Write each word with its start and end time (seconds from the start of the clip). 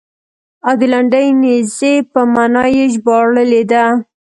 او 0.67 0.73
د 0.79 0.81
لنډې 0.93 1.23
نېزې 1.41 1.93
په 2.11 2.19
معنا 2.33 2.63
یې 2.75 2.85
ژباړلې 2.93 3.61
ده. 3.71 3.85